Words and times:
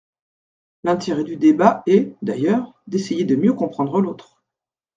L’intérêt 0.83 1.23
du 1.23 1.35
débat 1.35 1.83
est, 1.85 2.15
d’ailleurs, 2.23 2.73
d’essayer 2.87 3.23
de 3.23 3.35
mieux 3.35 3.53
comprendre 3.53 4.01
l’autre. 4.01 4.41